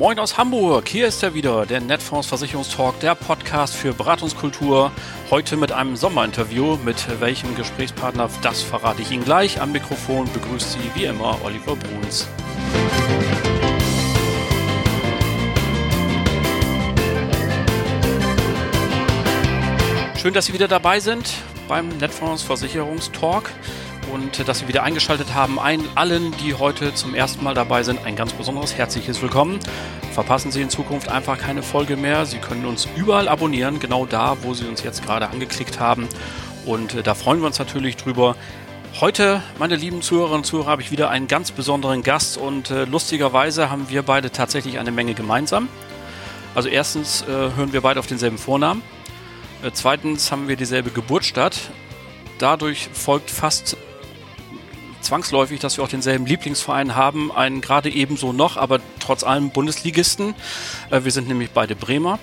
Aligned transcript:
Moin 0.00 0.18
aus 0.18 0.38
Hamburg, 0.38 0.88
hier 0.88 1.08
ist 1.08 1.22
er 1.22 1.34
wieder, 1.34 1.66
der 1.66 1.80
Netfonds 1.80 2.26
Versicherungstalk, 2.26 2.98
der 3.00 3.14
Podcast 3.14 3.76
für 3.76 3.92
Beratungskultur. 3.92 4.90
Heute 5.30 5.58
mit 5.58 5.72
einem 5.72 5.94
Sommerinterview. 5.94 6.78
Mit 6.84 7.20
welchem 7.20 7.54
Gesprächspartner, 7.54 8.30
das 8.40 8.62
verrate 8.62 9.02
ich 9.02 9.10
Ihnen 9.10 9.24
gleich. 9.24 9.60
Am 9.60 9.72
Mikrofon 9.72 10.26
begrüßt 10.32 10.72
Sie 10.72 10.90
wie 10.94 11.04
immer 11.04 11.38
Oliver 11.44 11.76
Bruns. 11.76 12.26
Schön, 20.20 20.34
dass 20.34 20.44
Sie 20.44 20.52
wieder 20.52 20.68
dabei 20.68 21.00
sind 21.00 21.32
beim 21.66 21.88
Netfonds 21.96 22.42
Versicherungstalk 22.42 23.50
und 24.12 24.46
dass 24.46 24.58
Sie 24.58 24.68
wieder 24.68 24.82
eingeschaltet 24.82 25.32
haben. 25.32 25.58
Ein, 25.58 25.80
allen, 25.94 26.36
die 26.44 26.52
heute 26.52 26.92
zum 26.92 27.14
ersten 27.14 27.42
Mal 27.42 27.54
dabei 27.54 27.84
sind, 27.84 28.04
ein 28.04 28.16
ganz 28.16 28.34
besonderes 28.34 28.74
herzliches 28.74 29.22
Willkommen. 29.22 29.58
Verpassen 30.12 30.52
Sie 30.52 30.60
in 30.60 30.68
Zukunft 30.68 31.08
einfach 31.08 31.38
keine 31.38 31.62
Folge 31.62 31.96
mehr. 31.96 32.26
Sie 32.26 32.36
können 32.36 32.66
uns 32.66 32.86
überall 32.96 33.28
abonnieren, 33.28 33.80
genau 33.80 34.04
da, 34.04 34.36
wo 34.42 34.52
Sie 34.52 34.66
uns 34.66 34.82
jetzt 34.82 35.02
gerade 35.06 35.30
angeklickt 35.30 35.80
haben. 35.80 36.06
Und 36.66 36.96
äh, 36.96 37.02
da 37.02 37.14
freuen 37.14 37.40
wir 37.40 37.46
uns 37.46 37.58
natürlich 37.58 37.96
drüber. 37.96 38.36
Heute, 39.00 39.42
meine 39.58 39.76
lieben 39.76 40.02
Zuhörerinnen 40.02 40.40
und 40.40 40.44
Zuhörer, 40.44 40.72
habe 40.72 40.82
ich 40.82 40.90
wieder 40.90 41.08
einen 41.08 41.28
ganz 41.28 41.50
besonderen 41.50 42.02
Gast 42.02 42.36
und 42.36 42.70
äh, 42.70 42.84
lustigerweise 42.84 43.70
haben 43.70 43.88
wir 43.88 44.02
beide 44.02 44.30
tatsächlich 44.30 44.78
eine 44.78 44.92
Menge 44.92 45.14
gemeinsam. 45.14 45.70
Also 46.54 46.68
erstens 46.68 47.22
äh, 47.22 47.26
hören 47.26 47.72
wir 47.72 47.80
beide 47.80 47.98
auf 47.98 48.06
denselben 48.06 48.36
Vornamen. 48.36 48.82
Äh, 49.62 49.70
zweitens 49.72 50.32
haben 50.32 50.48
wir 50.48 50.56
dieselbe 50.56 50.90
Geburtsstadt. 50.90 51.70
Dadurch 52.38 52.88
folgt 52.92 53.30
fast 53.30 53.76
zwangsläufig, 55.00 55.60
dass 55.60 55.76
wir 55.76 55.84
auch 55.84 55.88
denselben 55.88 56.26
Lieblingsverein 56.26 56.94
haben, 56.94 57.32
einen 57.32 57.60
gerade 57.60 57.90
ebenso 57.90 58.32
noch, 58.32 58.56
aber 58.56 58.80
trotz 59.00 59.24
allem 59.24 59.50
Bundesligisten. 59.50 60.34
Äh, 60.90 61.04
wir 61.04 61.12
sind 61.12 61.28
nämlich 61.28 61.50
beide 61.50 61.76
Bremer. 61.76 62.18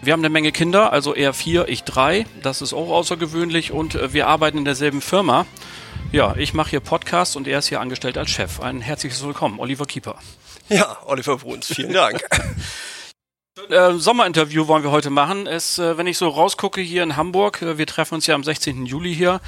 Wir 0.00 0.12
haben 0.12 0.20
eine 0.20 0.30
Menge 0.30 0.52
Kinder, 0.52 0.92
also 0.92 1.14
er 1.14 1.34
vier, 1.34 1.68
ich 1.68 1.82
drei. 1.82 2.26
Das 2.42 2.62
ist 2.62 2.72
auch 2.72 2.90
außergewöhnlich 2.90 3.72
und 3.72 3.94
äh, 3.94 4.12
wir 4.12 4.28
arbeiten 4.28 4.58
in 4.58 4.64
derselben 4.64 5.00
Firma. 5.00 5.46
Ja, 6.12 6.34
ich 6.36 6.54
mache 6.54 6.70
hier 6.70 6.80
Podcast 6.80 7.36
und 7.36 7.46
er 7.46 7.58
ist 7.58 7.68
hier 7.68 7.80
angestellt 7.80 8.16
als 8.16 8.30
Chef. 8.30 8.60
Ein 8.60 8.80
herzliches 8.80 9.22
Willkommen, 9.24 9.58
Oliver 9.58 9.84
Kieper. 9.84 10.16
Ja, 10.68 10.98
Oliver 11.04 11.36
Bruns, 11.36 11.66
vielen 11.66 11.92
Dank. 11.92 12.24
Äh, 13.70 13.94
Sommerinterview 13.94 14.68
wollen 14.68 14.82
wir 14.82 14.90
heute 14.90 15.10
machen. 15.10 15.46
Es, 15.46 15.78
äh, 15.78 15.98
wenn 15.98 16.06
ich 16.06 16.18
so 16.18 16.28
rausgucke 16.28 16.80
hier 16.80 17.02
in 17.02 17.16
Hamburg, 17.16 17.62
äh, 17.62 17.78
wir 17.78 17.86
treffen 17.86 18.14
uns 18.14 18.26
ja 18.26 18.34
am 18.34 18.44
16. 18.44 18.86
Juli 18.86 19.14
hier, 19.14 19.40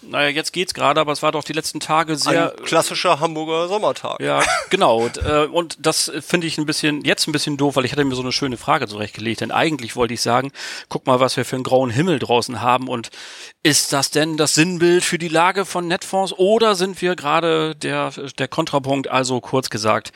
naja, 0.00 0.28
jetzt 0.28 0.52
geht's 0.52 0.74
gerade, 0.74 1.00
aber 1.00 1.12
es 1.12 1.22
war 1.22 1.32
doch 1.32 1.42
die 1.42 1.52
letzten 1.52 1.80
Tage 1.80 2.16
sehr. 2.16 2.56
Ein 2.56 2.64
klassischer 2.64 3.18
Hamburger 3.18 3.66
Sommertag. 3.66 4.20
Ja, 4.20 4.42
genau. 4.70 4.98
Und, 4.98 5.18
und 5.18 5.76
das 5.80 6.10
finde 6.20 6.46
ich 6.46 6.56
ein 6.56 6.66
bisschen, 6.66 7.04
jetzt 7.04 7.26
ein 7.26 7.32
bisschen 7.32 7.56
doof, 7.56 7.74
weil 7.74 7.84
ich 7.84 7.90
hatte 7.90 8.04
mir 8.04 8.14
so 8.14 8.22
eine 8.22 8.30
schöne 8.30 8.56
Frage 8.56 8.86
zurechtgelegt. 8.86 9.40
Denn 9.40 9.50
eigentlich 9.50 9.96
wollte 9.96 10.14
ich 10.14 10.20
sagen, 10.22 10.52
guck 10.88 11.06
mal, 11.06 11.18
was 11.18 11.36
wir 11.36 11.44
für 11.44 11.56
einen 11.56 11.64
grauen 11.64 11.90
Himmel 11.90 12.20
draußen 12.20 12.62
haben. 12.62 12.88
Und 12.88 13.10
ist 13.64 13.92
das 13.92 14.12
denn 14.12 14.36
das 14.36 14.54
Sinnbild 14.54 15.02
für 15.02 15.18
die 15.18 15.28
Lage 15.28 15.64
von 15.64 15.88
Netfonds 15.88 16.32
oder 16.32 16.76
sind 16.76 17.02
wir 17.02 17.16
gerade 17.16 17.74
der, 17.74 18.12
der 18.38 18.48
Kontrapunkt? 18.48 19.08
Also 19.08 19.40
kurz 19.40 19.68
gesagt, 19.68 20.12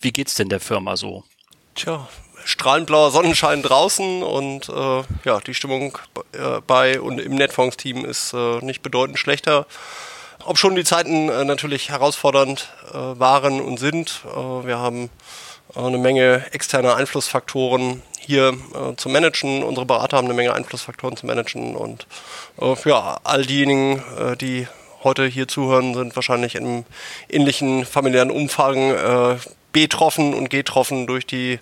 wie 0.00 0.12
geht's 0.12 0.36
denn 0.36 0.48
der 0.48 0.60
Firma 0.60 0.96
so? 0.96 1.24
Tja, 1.74 2.08
strahlend 2.44 2.86
blauer 2.86 3.10
Sonnenschein 3.10 3.62
draußen 3.62 4.22
und 4.22 4.68
äh, 4.68 5.02
ja, 5.24 5.40
die 5.40 5.54
Stimmung 5.54 5.98
äh, 6.32 6.60
bei 6.66 7.00
und 7.00 7.18
im 7.18 7.34
Netfonds-Team 7.34 8.04
ist 8.04 8.32
äh, 8.32 8.58
nicht 8.60 8.82
bedeutend 8.82 9.18
schlechter. 9.18 9.66
Ob 10.44 10.58
schon 10.58 10.74
die 10.74 10.84
Zeiten 10.84 11.28
äh, 11.28 11.44
natürlich 11.44 11.88
herausfordernd 11.88 12.68
äh, 12.90 12.94
waren 12.94 13.60
und 13.60 13.78
sind. 13.78 14.22
Wir 14.24 14.78
haben 14.78 15.10
eine 15.74 15.98
Menge 15.98 16.44
externer 16.52 16.96
Einflussfaktoren 16.96 18.02
hier 18.18 18.54
zu 18.96 19.08
managen. 19.08 19.62
Unsere 19.62 19.86
Berater 19.86 20.16
haben 20.16 20.26
eine 20.26 20.34
Menge 20.34 20.54
Einflussfaktoren 20.54 21.16
zu 21.16 21.26
managen 21.26 21.74
und 21.74 22.06
ja, 22.84 23.18
all 23.24 23.44
diejenigen, 23.44 24.02
die 24.40 24.68
heute 25.02 25.26
hier 25.26 25.48
zuhören, 25.48 25.94
sind 25.94 26.14
wahrscheinlich 26.14 26.54
in 26.54 26.84
ähnlichen 27.28 27.84
familiären 27.84 28.30
Umfang 28.30 29.38
betroffen 29.72 30.32
und 30.32 30.48
getroffen 30.48 31.06
durch 31.06 31.26
die 31.26 31.58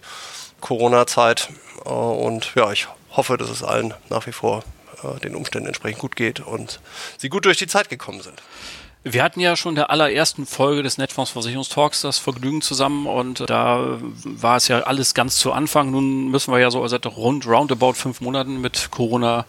Corona-Zeit. 0.62 1.50
Äh, 1.84 1.90
und 1.90 2.54
ja, 2.54 2.72
ich 2.72 2.88
hoffe, 3.10 3.36
dass 3.36 3.50
es 3.50 3.62
allen 3.62 3.92
nach 4.08 4.26
wie 4.26 4.32
vor 4.32 4.64
äh, 5.04 5.20
den 5.20 5.34
Umständen 5.34 5.68
entsprechend 5.68 6.00
gut 6.00 6.16
geht 6.16 6.40
und 6.40 6.80
sie 7.18 7.28
gut 7.28 7.44
durch 7.44 7.58
die 7.58 7.66
Zeit 7.66 7.90
gekommen 7.90 8.22
sind. 8.22 8.40
Wir 9.04 9.24
hatten 9.24 9.40
ja 9.40 9.56
schon 9.56 9.72
in 9.72 9.76
der 9.76 9.90
allerersten 9.90 10.46
Folge 10.46 10.84
des 10.84 10.96
Netfonds 10.96 11.32
Versicherungstalks 11.32 12.02
das 12.02 12.18
Vergnügen 12.18 12.62
zusammen 12.62 13.08
und 13.08 13.50
da 13.50 13.98
war 14.00 14.56
es 14.56 14.68
ja 14.68 14.82
alles 14.82 15.12
ganz 15.12 15.38
zu 15.38 15.52
Anfang. 15.52 15.90
Nun 15.90 16.28
müssen 16.28 16.52
wir 16.52 16.60
ja 16.60 16.70
so 16.70 16.86
seit 16.86 17.04
rund 17.06 17.44
roundabout 17.44 17.94
fünf 17.94 18.20
Monaten 18.20 18.60
mit 18.60 18.92
Corona 18.92 19.44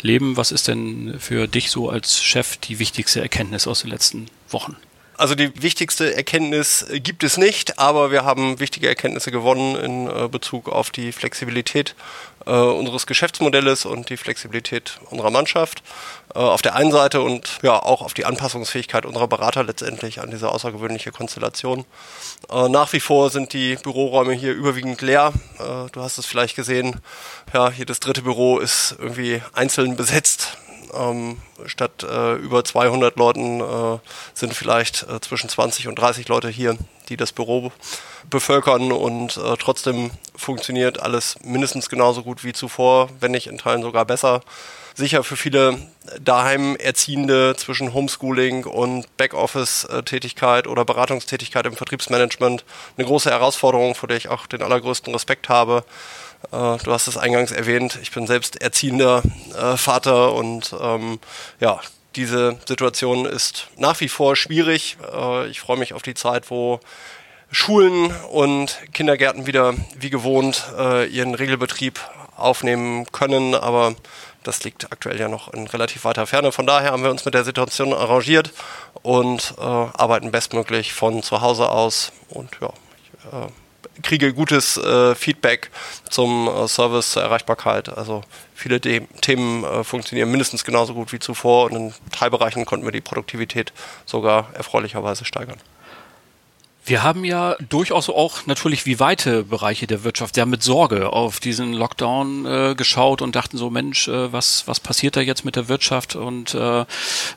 leben. 0.00 0.38
Was 0.38 0.52
ist 0.52 0.68
denn 0.68 1.16
für 1.20 1.46
dich 1.48 1.70
so 1.70 1.90
als 1.90 2.22
Chef 2.22 2.56
die 2.56 2.78
wichtigste 2.78 3.20
Erkenntnis 3.20 3.66
aus 3.66 3.82
den 3.82 3.90
letzten 3.90 4.26
Wochen? 4.48 4.74
Also 5.16 5.36
die 5.36 5.62
wichtigste 5.62 6.14
Erkenntnis 6.16 6.86
gibt 6.90 7.22
es 7.22 7.36
nicht, 7.36 7.78
aber 7.78 8.10
wir 8.10 8.24
haben 8.24 8.58
wichtige 8.58 8.88
Erkenntnisse 8.88 9.30
gewonnen 9.30 9.76
in 9.76 10.08
äh, 10.08 10.28
Bezug 10.28 10.68
auf 10.68 10.90
die 10.90 11.12
Flexibilität 11.12 11.94
äh, 12.46 12.50
unseres 12.50 13.06
Geschäftsmodells 13.06 13.84
und 13.84 14.10
die 14.10 14.16
Flexibilität 14.16 14.98
unserer 15.10 15.30
Mannschaft 15.30 15.84
äh, 16.34 16.38
auf 16.38 16.62
der 16.62 16.74
einen 16.74 16.90
Seite 16.90 17.20
und 17.20 17.60
ja 17.62 17.80
auch 17.80 18.02
auf 18.02 18.12
die 18.12 18.24
Anpassungsfähigkeit 18.24 19.06
unserer 19.06 19.28
Berater 19.28 19.62
letztendlich 19.62 20.20
an 20.20 20.30
diese 20.30 20.48
außergewöhnliche 20.48 21.12
Konstellation. 21.12 21.84
Nach 22.50 22.92
wie 22.92 23.00
vor 23.00 23.30
sind 23.30 23.52
die 23.52 23.76
Büroräume 23.76 24.32
hier 24.34 24.52
überwiegend 24.52 25.00
leer. 25.00 25.32
Du 25.92 26.00
hast 26.02 26.18
es 26.18 26.26
vielleicht 26.26 26.56
gesehen, 26.56 27.00
ja, 27.52 27.70
jedes 27.70 28.00
dritte 28.00 28.22
Büro 28.22 28.58
ist 28.58 28.96
irgendwie 28.98 29.40
einzeln 29.54 29.96
besetzt 29.96 30.58
ähm, 30.92 31.38
statt 31.66 32.02
äh, 32.02 32.34
über 32.34 32.64
200 32.64 33.16
Leuten 33.16 33.60
äh, 33.60 33.98
sind 34.34 34.54
vielleicht 34.54 35.04
äh, 35.04 35.20
zwischen 35.20 35.48
20 35.48 35.88
und 35.88 35.98
30 35.98 36.28
Leute 36.28 36.48
hier, 36.48 36.76
die 37.08 37.16
das 37.16 37.32
Büro 37.32 37.72
bevölkern 38.30 38.92
und 38.92 39.36
äh, 39.36 39.56
trotzdem 39.58 40.10
funktioniert 40.36 41.00
alles 41.00 41.36
mindestens 41.42 41.88
genauso 41.88 42.22
gut 42.22 42.44
wie 42.44 42.52
zuvor, 42.52 43.08
wenn 43.20 43.32
nicht 43.32 43.46
in 43.46 43.58
Teilen 43.58 43.82
sogar 43.82 44.04
besser. 44.04 44.42
Sicher 44.96 45.24
für 45.24 45.36
viele 45.36 45.76
daheim 46.20 46.76
Erziehende 46.76 47.56
zwischen 47.56 47.94
Homeschooling 47.94 48.64
und 48.64 49.16
Backoffice-Tätigkeit 49.16 50.68
oder 50.68 50.84
Beratungstätigkeit 50.84 51.66
im 51.66 51.74
Vertriebsmanagement 51.74 52.64
eine 52.96 53.06
große 53.06 53.28
Herausforderung, 53.28 53.96
vor 53.96 54.08
der 54.08 54.18
ich 54.18 54.28
auch 54.28 54.46
den 54.46 54.62
allergrößten 54.62 55.12
Respekt 55.12 55.48
habe. 55.48 55.84
Äh, 56.52 56.78
du 56.82 56.92
hast 56.92 57.06
es 57.06 57.16
eingangs 57.16 57.52
erwähnt, 57.52 57.98
ich 58.02 58.10
bin 58.10 58.26
selbst 58.26 58.60
erziehender 58.60 59.22
äh, 59.56 59.76
Vater 59.76 60.32
und 60.34 60.74
ähm, 60.80 61.18
ja, 61.60 61.80
diese 62.16 62.58
Situation 62.68 63.26
ist 63.26 63.68
nach 63.76 64.00
wie 64.00 64.08
vor 64.08 64.36
schwierig. 64.36 64.96
Äh, 65.12 65.48
ich 65.48 65.60
freue 65.60 65.78
mich 65.78 65.94
auf 65.94 66.02
die 66.02 66.14
Zeit, 66.14 66.50
wo 66.50 66.80
Schulen 67.50 68.14
und 68.30 68.78
Kindergärten 68.92 69.46
wieder 69.46 69.74
wie 69.96 70.10
gewohnt 70.10 70.64
ihren 71.08 71.36
Regelbetrieb 71.36 72.00
aufnehmen 72.36 73.06
können, 73.12 73.54
aber 73.54 73.94
das 74.42 74.64
liegt 74.64 74.90
aktuell 74.90 75.20
ja 75.20 75.28
noch 75.28 75.52
in 75.52 75.68
relativ 75.68 76.04
weiter 76.04 76.26
Ferne. 76.26 76.50
Von 76.50 76.66
daher 76.66 76.90
haben 76.90 77.04
wir 77.04 77.12
uns 77.12 77.24
mit 77.24 77.34
der 77.34 77.44
Situation 77.44 77.92
arrangiert 77.92 78.52
und 79.02 79.56
arbeiten 79.56 80.32
bestmöglich 80.32 80.94
von 80.94 81.22
zu 81.22 81.42
Hause 81.42 81.68
aus. 81.68 82.10
Und 82.28 82.50
ja, 82.60 82.70
ich, 82.70 83.30
kriege 84.02 84.32
gutes 84.32 84.76
äh, 84.76 85.14
Feedback 85.14 85.70
zum 86.10 86.48
äh, 86.48 86.68
Service, 86.68 87.12
zur 87.12 87.22
Erreichbarkeit. 87.22 87.88
Also 87.88 88.22
viele 88.54 88.80
De 88.80 89.02
Themen 89.20 89.64
äh, 89.64 89.84
funktionieren 89.84 90.30
mindestens 90.30 90.64
genauso 90.64 90.94
gut 90.94 91.12
wie 91.12 91.18
zuvor 91.18 91.66
und 91.66 91.76
in 91.76 91.94
Teilbereichen 92.10 92.64
konnten 92.64 92.84
wir 92.84 92.92
die 92.92 93.00
Produktivität 93.00 93.72
sogar 94.06 94.52
erfreulicherweise 94.54 95.24
steigern. 95.24 95.58
Wir 96.86 97.02
haben 97.02 97.24
ja 97.24 97.56
durchaus 97.70 98.10
auch 98.10 98.44
natürlich 98.44 98.84
wie 98.84 99.00
weite 99.00 99.44
Bereiche 99.44 99.86
der 99.86 100.04
Wirtschaft 100.04 100.36
ja 100.36 100.44
mit 100.44 100.62
Sorge 100.62 101.10
auf 101.10 101.40
diesen 101.40 101.72
Lockdown 101.72 102.44
äh, 102.44 102.74
geschaut 102.76 103.22
und 103.22 103.34
dachten 103.34 103.56
so, 103.56 103.70
Mensch, 103.70 104.06
äh, 104.06 104.30
was, 104.32 104.68
was 104.68 104.80
passiert 104.80 105.16
da 105.16 105.22
jetzt 105.22 105.46
mit 105.46 105.56
der 105.56 105.68
Wirtschaft? 105.68 106.14
Und 106.14 106.54
äh, 106.54 106.80
äh, 106.80 106.84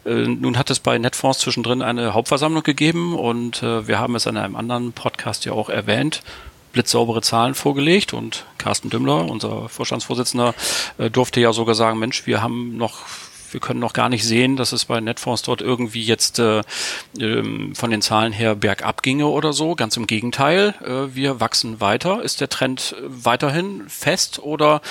nun 0.06 0.58
hat 0.58 0.70
es 0.70 0.82
bei 0.82 0.98
Netfonds 0.98 1.40
zwischendrin 1.40 1.82
eine 1.82 2.14
Hauptversammlung 2.14 2.64
gegeben 2.64 3.16
und 3.16 3.64
äh, 3.64 3.88
wir 3.88 4.00
haben 4.00 4.16
es 4.16 4.26
in 4.26 4.36
einem 4.36 4.58
anderen 4.58 4.92
Podcast 4.92 5.46
ja 5.46 5.54
auch 5.54 5.70
erwähnt 5.70 6.24
blitzsaubere 6.74 7.24
Zahlen 7.24 7.56
vorgelegt 7.56 8.14
und 8.14 8.46
Carsten 8.60 8.92
Dümmler, 8.92 9.26
unser 9.26 9.68
Vorstandsvorsitzender, 9.68 10.54
äh, 11.00 11.10
durfte 11.10 11.40
ja 11.40 11.52
sogar 11.52 11.74
sagen, 11.74 11.98
Mensch, 11.98 12.28
wir 12.28 12.44
haben 12.44 12.78
noch 12.78 13.00
wir 13.52 13.60
können 13.60 13.80
noch 13.80 13.94
gar 13.94 14.10
nicht 14.10 14.26
sehen, 14.26 14.56
dass 14.56 14.72
es 14.72 14.86
bei 14.86 15.00
Netfonds 15.00 15.42
dort 15.42 15.62
irgendwie 15.62 16.04
jetzt 16.04 16.40
äh, 16.40 16.62
ähm, 17.20 17.76
von 17.76 17.92
den 17.92 18.02
Zahlen 18.02 18.34
her 18.34 18.56
bergab 18.56 19.04
ginge 19.04 19.28
oder 19.28 19.54
so. 19.54 19.76
Ganz 19.76 19.98
im 19.98 20.08
Gegenteil, 20.08 20.74
äh, 20.84 21.16
wir 21.16 21.40
wachsen 21.40 21.80
weiter. 21.80 22.22
Ist 22.24 22.42
der 22.42 22.50
Trend 22.50 22.96
weiterhin 23.02 23.88
fest 23.88 24.40
oder 24.40 24.82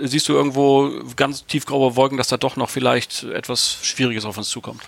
siehst 0.00 0.28
du 0.28 0.34
irgendwo 0.34 0.90
ganz 1.16 1.46
tiefgraue 1.46 1.96
Wolken, 1.96 2.18
dass 2.18 2.28
da 2.28 2.36
doch 2.36 2.56
noch 2.56 2.70
vielleicht 2.70 3.24
etwas 3.24 3.78
Schwieriges 3.82 4.24
auf 4.24 4.36
uns 4.36 4.48
zukommt? 4.48 4.82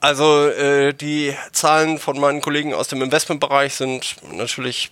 Also 0.00 0.46
äh, 0.46 0.94
die 0.94 1.34
Zahlen 1.52 1.98
von 1.98 2.18
meinen 2.18 2.40
Kollegen 2.40 2.72
aus 2.72 2.88
dem 2.88 3.02
Investmentbereich 3.02 3.74
sind 3.74 4.16
natürlich 4.32 4.90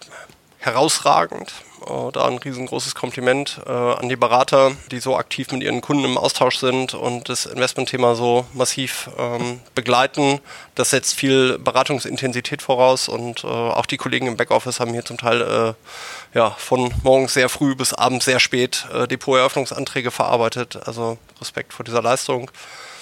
herausragend. 0.59 1.53
Äh, 1.89 2.13
da 2.13 2.27
ein 2.27 2.39
riesengroßes 2.39 2.95
Kompliment 2.95 3.61
äh, 3.67 3.71
an 3.71 4.09
die 4.09 4.17
Berater, 4.17 4.73
die 4.91 5.01
so 5.01 5.17
aktiv 5.17 5.51
mit 5.53 5.63
ihren 5.63 5.81
Kunden 5.81 6.05
im 6.05 6.19
Austausch 6.19 6.59
sind 6.59 6.95
und 6.95 7.29
das 7.29 7.47
Investmentthema 7.47 8.15
so 8.15 8.47
massiv 8.53 9.11
ähm, 9.19 9.61
begleiten. 9.75 10.41
Das 10.75 10.91
setzt 10.91 11.15
viel 11.15 11.59
Beratungsintensität 11.59 12.63
voraus 12.63 13.09
und 13.09 13.45
äh, 13.45 13.47
auch 13.47 13.87
die 13.87 13.97
Kollegen 13.97 14.27
im 14.27 14.37
Backoffice 14.37 14.81
haben 14.81 14.93
hier 14.93 15.05
zum 15.05 15.19
Teil 15.19 15.43
äh, 15.43 16.37
ja, 16.37 16.51
von 16.51 16.93
morgens 17.03 17.35
sehr 17.35 17.49
früh 17.49 17.75
bis 17.75 17.95
abends 17.95 18.25
sehr 18.27 18.41
spät 18.41 18.87
äh, 18.93 19.09
Depoteröffnungsanträge 19.09 20.11
verarbeitet. 20.11 20.79
Also 20.87 21.19
Respekt 21.41 21.73
vor 21.73 21.85
dieser 21.85 22.03
Leistung. 22.03 22.51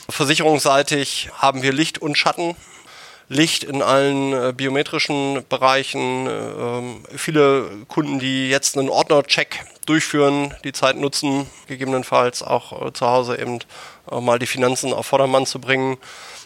Versicherungsseitig 0.08 1.30
haben 1.38 1.62
wir 1.62 1.72
Licht 1.72 1.98
und 1.98 2.16
Schatten. 2.16 2.54
Licht 3.28 3.64
in 3.64 3.82
allen 3.82 4.32
äh, 4.32 4.52
biometrischen 4.52 5.44
Bereichen. 5.49 6.26
Äh, 6.26 7.17
viele 7.17 7.70
Kunden, 7.88 8.19
die 8.19 8.49
jetzt 8.49 8.78
einen 8.78 8.88
Ordner-Check 8.88 9.64
durchführen, 9.86 10.54
die 10.64 10.72
Zeit 10.72 10.96
nutzen, 10.96 11.46
gegebenenfalls 11.66 12.42
auch 12.42 12.86
äh, 12.86 12.92
zu 12.92 13.06
Hause 13.06 13.38
eben 13.38 13.60
äh, 14.10 14.20
mal 14.20 14.38
die 14.38 14.46
Finanzen 14.46 14.92
auf 14.92 15.06
Vordermann 15.06 15.46
zu 15.46 15.60
bringen. 15.60 15.96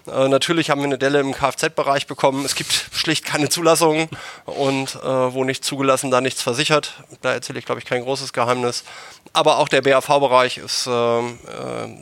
Äh, 0.07 0.29
natürlich 0.29 0.71
haben 0.71 0.81
wir 0.81 0.87
eine 0.87 0.99
Delle 0.99 1.21
im 1.21 1.33
Kfz-Bereich 1.33 2.07
bekommen. 2.07 2.45
Es 2.45 2.55
gibt 2.55 2.71
schlicht 2.93 3.25
keine 3.25 3.49
Zulassungen 3.49 4.09
und 4.45 4.95
äh, 4.97 5.05
wo 5.05 5.45
nicht 5.45 5.65
zugelassen, 5.65 6.11
da 6.11 6.21
nichts 6.21 6.43
versichert. 6.43 7.03
Da 7.23 7.33
erzähle 7.33 7.59
ich, 7.59 7.65
glaube 7.65 7.81
ich, 7.81 7.87
kein 7.87 8.03
großes 8.03 8.33
Geheimnis. 8.33 8.85
Aber 9.33 9.59
auch 9.59 9.69
der 9.69 9.83
BAV-Bereich 9.83 10.59
ist 10.59 10.89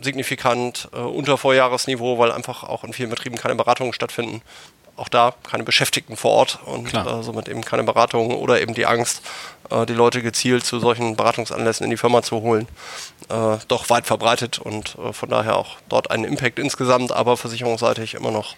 signifikant 0.03 0.89
unter 0.93 1.37
Vorjahresniveau, 1.37 2.17
weil 2.17 2.33
einfach 2.33 2.63
auch 2.63 2.85
in 2.85 2.95
vielen 2.95 3.11
Betrieben 3.11 3.37
keine 3.37 3.55
Beratungen 3.55 3.93
stattfinden 3.93 4.41
auch 4.99 5.09
da 5.09 5.35
keine 5.49 5.65
Beschäftigten 5.65 6.17
vor 6.17 6.33
Ort 6.33 6.59
und 6.65 6.93
äh, 6.93 7.23
somit 7.23 7.49
eben 7.49 7.65
keine 7.65 7.85
Beratung 7.85 8.35
oder 8.35 8.61
eben 8.61 8.75
die 8.75 8.87
Angst, 8.87 9.23
äh, 9.71 9.87
die 9.87 9.95
Leute 9.95 10.23
gezielt 10.23 10.65
zu 10.65 10.81
solchen 10.81 11.17
Beratungsanlässen 11.17 11.85
in 11.85 11.91
die 11.91 11.97
Firma 11.97 12.23
zu 12.23 12.41
holen, 12.41 12.67
äh, 13.29 13.57
doch 13.69 13.89
weit 13.91 14.07
verbreitet 14.07 14.59
und 14.59 14.97
äh, 14.99 15.13
von 15.13 15.29
daher 15.29 15.57
auch 15.57 15.77
dort 15.89 16.11
einen 16.11 16.25
Impact 16.25 16.59
insgesamt, 16.59 17.13
aber 17.13 17.37
versicherungsseitig 17.37 18.15
immer 18.15 18.31
noch 18.31 18.55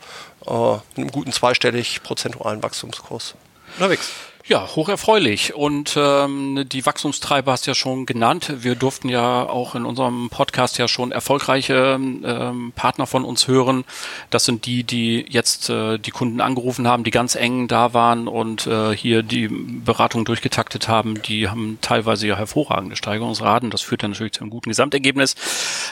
äh, 0.47 0.73
mit 0.97 0.99
einem 0.99 1.11
guten 1.11 1.33
zweistellig 1.33 2.03
prozentualen 2.03 2.63
Wachstumskurs 2.63 3.35
unterwegs. 3.77 4.11
Ja, 4.51 4.67
hocherfreulich. 4.75 5.55
Und 5.55 5.95
ähm, 5.97 6.65
die 6.69 6.85
Wachstumstreiber 6.85 7.53
hast 7.53 7.69
du 7.69 7.71
ja 7.71 7.77
schon 7.77 8.05
genannt. 8.05 8.53
Wir 8.53 8.75
durften 8.75 9.09
ja 9.09 9.49
auch 9.49 9.77
in 9.77 9.85
unserem 9.85 10.29
Podcast 10.29 10.77
ja 10.77 10.89
schon 10.89 11.13
erfolgreiche 11.13 12.01
ähm, 12.01 12.73
Partner 12.75 13.07
von 13.07 13.25
uns 13.25 13.47
hören. 13.47 13.85
Das 14.31 14.45
sind 14.45 14.67
die, 14.67 14.83
die 14.83 15.25
jetzt 15.29 15.71
äh, 15.71 15.99
die 15.99 16.11
Kunden 16.11 16.41
angerufen 16.41 16.89
haben, 16.89 17.05
die 17.05 17.13
ganz 17.13 17.37
eng 17.37 17.69
da 17.69 17.95
waren 17.95 18.27
und 18.27 18.67
äh, 18.67 18.91
hier 18.91 19.23
die 19.23 19.47
Beratung 19.47 20.25
durchgetaktet 20.25 20.89
haben. 20.89 21.23
Die 21.23 21.49
haben 21.49 21.79
teilweise 21.81 22.27
ja 22.27 22.35
hervorragende 22.35 22.97
Steigerungsraten. 22.97 23.71
Das 23.71 23.83
führt 23.83 24.03
dann 24.03 24.11
natürlich 24.11 24.33
zu 24.33 24.41
einem 24.41 24.51
guten 24.51 24.71
Gesamtergebnis. 24.71 25.37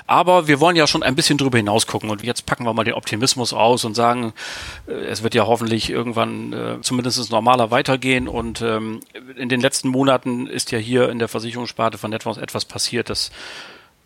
Aber 0.08 0.48
wir 0.48 0.58
wollen 0.58 0.74
ja 0.74 0.88
schon 0.88 1.04
ein 1.04 1.14
bisschen 1.14 1.38
drüber 1.38 1.58
hinaus 1.58 1.86
gucken. 1.86 2.10
Und 2.10 2.24
jetzt 2.24 2.44
packen 2.44 2.64
wir 2.64 2.72
mal 2.72 2.82
den 2.82 2.94
Optimismus 2.94 3.52
aus 3.52 3.84
und 3.84 3.94
sagen, 3.94 4.32
äh, 4.88 4.94
es 4.94 5.22
wird 5.22 5.36
ja 5.36 5.46
hoffentlich 5.46 5.90
irgendwann 5.90 6.52
äh, 6.52 6.80
zumindest 6.80 7.30
normaler 7.30 7.70
weitergehen 7.70 8.26
und 8.26 8.47
und 8.48 8.62
ähm, 8.62 9.00
in 9.36 9.50
den 9.50 9.60
letzten 9.60 9.90
Monaten 9.90 10.46
ist 10.46 10.70
ja 10.72 10.78
hier 10.78 11.10
in 11.10 11.18
der 11.18 11.28
Versicherungssparte 11.28 11.98
von 11.98 12.10
Netfonds 12.10 12.38
etwas 12.38 12.64
passiert, 12.64 13.10
dass 13.10 13.30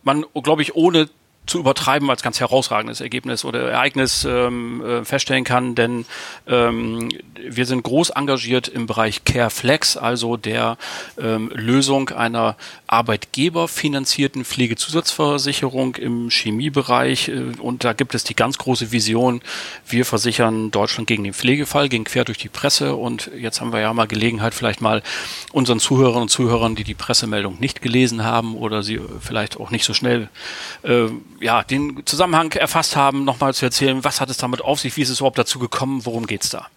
man, 0.02 0.24
glaube 0.42 0.62
ich, 0.62 0.74
ohne 0.74 1.08
zu 1.46 1.58
übertreiben 1.58 2.08
als 2.08 2.22
ganz 2.22 2.38
herausragendes 2.38 3.00
Ergebnis 3.00 3.44
oder 3.44 3.68
Ereignis 3.70 4.24
ähm, 4.24 4.84
äh, 4.84 5.04
feststellen 5.04 5.44
kann, 5.44 5.74
denn 5.74 6.04
ähm, 6.46 7.08
wir 7.34 7.66
sind 7.66 7.82
groß 7.82 8.10
engagiert 8.10 8.68
im 8.68 8.86
Bereich 8.86 9.24
CareFlex, 9.24 9.96
also 9.96 10.36
der 10.36 10.78
ähm, 11.18 11.50
Lösung 11.52 12.10
einer 12.10 12.56
arbeitgeberfinanzierten 12.86 14.44
Pflegezusatzversicherung 14.44 15.96
im 15.96 16.30
Chemiebereich. 16.30 17.28
Äh, 17.28 17.52
und 17.58 17.82
da 17.82 17.92
gibt 17.92 18.14
es 18.14 18.22
die 18.22 18.36
ganz 18.36 18.58
große 18.58 18.92
Vision, 18.92 19.40
wir 19.86 20.04
versichern 20.04 20.70
Deutschland 20.70 21.08
gegen 21.08 21.24
den 21.24 21.34
Pflegefall, 21.34 21.88
gegen 21.88 22.04
quer 22.04 22.24
durch 22.24 22.38
die 22.38 22.50
Presse. 22.50 22.94
Und 22.94 23.30
jetzt 23.36 23.60
haben 23.60 23.72
wir 23.72 23.80
ja 23.80 23.92
mal 23.92 24.06
Gelegenheit, 24.06 24.54
vielleicht 24.54 24.80
mal 24.80 25.02
unseren 25.50 25.80
Zuhörern 25.80 26.22
und 26.22 26.28
Zuhörern, 26.28 26.76
die 26.76 26.84
die 26.84 26.94
Pressemeldung 26.94 27.58
nicht 27.58 27.82
gelesen 27.82 28.22
haben 28.22 28.54
oder 28.54 28.84
sie 28.84 29.00
vielleicht 29.20 29.58
auch 29.58 29.70
nicht 29.70 29.84
so 29.84 29.94
schnell 29.94 30.28
äh, 30.84 31.08
ja, 31.42 31.62
den 31.64 32.06
Zusammenhang 32.06 32.52
erfasst 32.52 32.96
haben, 32.96 33.24
nochmal 33.24 33.52
zu 33.54 33.66
erzählen, 33.66 34.02
was 34.04 34.20
hat 34.20 34.30
es 34.30 34.38
damit 34.38 34.62
auf 34.62 34.78
sich, 34.80 34.96
wie 34.96 35.02
ist 35.02 35.10
es 35.10 35.18
überhaupt 35.18 35.38
dazu 35.38 35.58
gekommen, 35.58 36.06
worum 36.06 36.26
geht 36.26 36.44
es 36.44 36.50
da? 36.50 36.68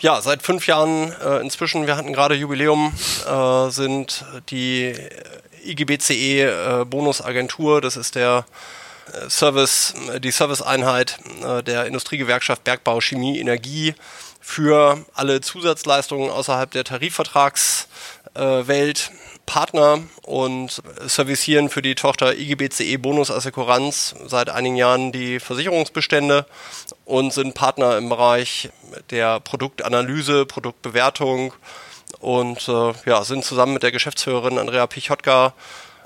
Ja, 0.00 0.20
seit 0.20 0.42
fünf 0.42 0.66
Jahren 0.66 1.14
äh, 1.24 1.40
inzwischen, 1.40 1.86
wir 1.86 1.96
hatten 1.96 2.12
gerade 2.12 2.34
Jubiläum, 2.34 2.92
äh, 3.26 3.70
sind 3.70 4.26
die 4.50 4.94
IGBCE 5.64 6.42
äh, 6.42 6.84
Bonusagentur, 6.84 7.80
das 7.80 7.96
ist 7.96 8.14
der 8.14 8.44
äh, 9.12 9.30
Service, 9.30 9.94
die 10.22 10.30
Serviceeinheit 10.30 11.18
äh, 11.42 11.62
der 11.62 11.86
Industriegewerkschaft 11.86 12.62
Bergbau, 12.64 13.00
Chemie, 13.00 13.40
Energie 13.40 13.94
für 14.40 15.02
alle 15.14 15.40
Zusatzleistungen 15.40 16.28
außerhalb 16.30 16.70
der 16.70 16.84
Tarifvertragswelt 16.84 19.10
Partner 19.46 20.00
und 20.22 20.82
servicieren 21.06 21.70
für 21.70 21.80
die 21.80 21.94
Tochter 21.94 22.36
IGBCE 22.36 22.98
Bonus 22.98 23.30
Assekuranz 23.30 24.14
seit 24.26 24.50
einigen 24.50 24.76
Jahren 24.76 25.12
die 25.12 25.40
Versicherungsbestände 25.40 26.46
und 27.04 27.32
sind 27.32 27.54
Partner 27.54 27.96
im 27.96 28.08
Bereich 28.08 28.70
der 29.10 29.40
Produktanalyse, 29.40 30.46
Produktbewertung 30.46 31.54
und 32.20 32.68
äh, 32.68 32.92
ja, 33.06 33.24
sind 33.24 33.44
zusammen 33.44 33.74
mit 33.74 33.82
der 33.82 33.92
Geschäftsführerin 33.92 34.58
Andrea 34.58 34.86
Pichotka 34.86 35.54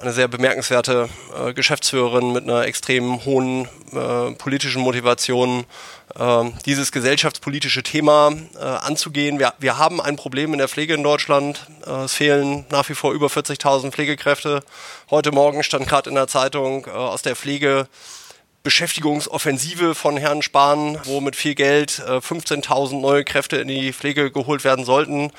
eine 0.01 0.13
sehr 0.13 0.29
bemerkenswerte 0.29 1.09
äh, 1.37 1.53
Geschäftsführerin 1.53 2.33
mit 2.33 2.45
einer 2.45 2.65
extrem 2.65 3.25
hohen 3.25 3.69
äh, 3.93 4.33
politischen 4.33 4.83
Motivation, 4.83 5.65
äh, 6.19 6.45
dieses 6.65 6.93
gesellschaftspolitische 6.93 7.83
Thema 7.83 8.33
äh, 8.55 8.59
anzugehen. 8.59 9.39
Wir, 9.39 9.55
wir 9.59 9.79
haben 9.79 10.01
ein 10.01 10.17
Problem 10.17 10.53
in 10.53 10.59
der 10.59 10.69
Pflege 10.69 10.95
in 10.95 11.03
Deutschland. 11.03 11.67
Äh, 11.87 12.05
es 12.05 12.15
fehlen 12.15 12.65
nach 12.71 12.89
wie 12.89 12.95
vor 12.95 13.13
über 13.13 13.27
40.000 13.27 13.91
Pflegekräfte. 13.91 14.63
Heute 15.11 15.33
Morgen 15.33 15.63
stand 15.63 15.87
gerade 15.87 16.09
in 16.09 16.17
der 16.17 16.29
Zeitung 16.29 16.87
äh, 16.87 16.91
aus 16.91 17.23
der 17.23 17.37
Pflege 17.37 17.87
Beschäftigungsoffensive 18.63 19.95
von 19.95 20.19
Herrn 20.19 20.43
Spahn, 20.43 20.99
wo 21.05 21.21
mit 21.21 21.35
viel 21.35 21.55
Geld 21.55 22.03
äh, 22.07 22.19
15.000 22.19 23.01
neue 23.01 23.25
Kräfte 23.25 23.57
in 23.57 23.69
die 23.69 23.93
Pflege 23.93 24.31
geholt 24.31 24.65
werden 24.65 24.85
sollten, 24.85 25.33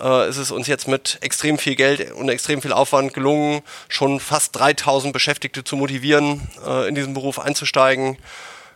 äh, 0.00 0.28
ist 0.28 0.36
es 0.36 0.52
uns 0.52 0.68
jetzt 0.68 0.86
mit 0.86 1.18
extrem 1.20 1.58
viel 1.58 1.74
Geld 1.74 2.12
und 2.12 2.28
extrem 2.28 2.62
viel 2.62 2.72
Aufwand 2.72 3.14
gelungen, 3.14 3.62
schon 3.88 4.20
fast 4.20 4.56
3.000 4.56 5.10
Beschäftigte 5.12 5.64
zu 5.64 5.76
motivieren, 5.76 6.48
äh, 6.64 6.88
in 6.88 6.94
diesen 6.94 7.14
Beruf 7.14 7.40
einzusteigen. 7.40 8.16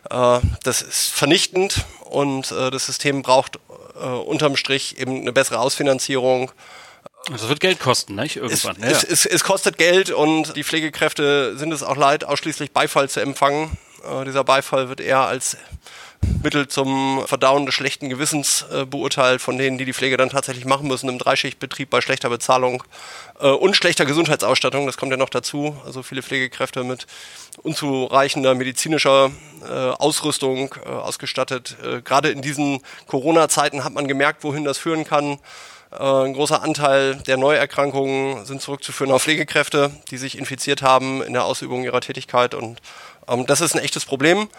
Äh, 0.09 0.39
das 0.63 0.81
ist 0.81 1.09
vernichtend 1.09 1.85
und 2.01 2.51
äh, 2.51 2.71
das 2.71 2.87
System 2.87 3.21
braucht 3.21 3.59
äh, 3.95 4.05
unterm 4.05 4.57
Strich 4.57 4.97
eben 4.97 5.21
eine 5.21 5.31
bessere 5.31 5.59
Ausfinanzierung. 5.59 6.51
Das 7.31 7.47
wird 7.47 7.61
Geld 7.61 7.79
kosten, 7.79 8.15
nicht? 8.15 8.35
Irgendwann. 8.35 8.75
Es, 8.81 8.83
ja. 8.83 8.97
es, 8.97 9.03
es, 9.03 9.25
es, 9.25 9.43
kostet 9.45 9.77
Geld 9.77 10.11
und 10.11 10.57
die 10.57 10.63
Pflegekräfte 10.65 11.57
sind 11.57 11.71
es 11.71 11.81
auch 11.81 11.95
leid, 11.95 12.25
ausschließlich 12.25 12.71
Beifall 12.71 13.09
zu 13.09 13.21
empfangen. 13.21 13.77
Äh, 14.03 14.25
dieser 14.25 14.43
Beifall 14.43 14.89
wird 14.89 15.01
eher 15.01 15.21
als 15.21 15.57
Mittel 16.41 16.67
zum 16.67 17.23
Verdauen 17.25 17.65
des 17.65 17.75
schlechten 17.75 18.09
Gewissens 18.09 18.65
äh, 18.71 18.85
beurteilt 18.85 19.41
von 19.41 19.57
denen, 19.57 19.77
die 19.77 19.85
die 19.85 19.93
Pflege 19.93 20.17
dann 20.17 20.29
tatsächlich 20.29 20.65
machen 20.65 20.87
müssen 20.87 21.09
im 21.09 21.17
Dreischichtbetrieb 21.17 21.89
bei 21.89 22.01
schlechter 22.01 22.29
Bezahlung 22.29 22.83
äh, 23.39 23.49
und 23.49 23.75
schlechter 23.75 24.05
Gesundheitsausstattung. 24.05 24.85
Das 24.85 24.97
kommt 24.97 25.11
ja 25.11 25.17
noch 25.17 25.29
dazu. 25.29 25.77
Also 25.85 26.03
viele 26.03 26.23
Pflegekräfte 26.23 26.83
mit 26.83 27.07
unzureichender 27.61 28.55
medizinischer 28.55 29.31
äh, 29.67 29.73
Ausrüstung 29.73 30.75
äh, 30.85 30.89
ausgestattet. 30.89 31.77
Äh, 31.83 32.01
gerade 32.01 32.29
in 32.29 32.41
diesen 32.41 32.81
Corona-Zeiten 33.07 33.83
hat 33.83 33.93
man 33.93 34.07
gemerkt, 34.07 34.43
wohin 34.43 34.63
das 34.63 34.77
führen 34.77 35.05
kann. 35.05 35.39
Äh, 35.99 36.25
ein 36.25 36.33
großer 36.33 36.61
Anteil 36.61 37.15
der 37.15 37.37
Neuerkrankungen 37.37 38.45
sind 38.45 38.61
zurückzuführen 38.61 39.11
auf 39.11 39.23
Pflegekräfte, 39.23 39.91
die 40.09 40.17
sich 40.17 40.37
infiziert 40.37 40.81
haben 40.81 41.21
in 41.21 41.33
der 41.33 41.45
Ausübung 41.45 41.83
ihrer 41.83 42.01
Tätigkeit 42.01 42.53
und 42.55 42.81
ähm, 43.27 43.45
das 43.45 43.61
ist 43.61 43.75
ein 43.75 43.83
echtes 43.83 44.05
Problem. 44.05 44.49